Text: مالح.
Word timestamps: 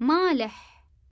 مالح. 0.00 0.77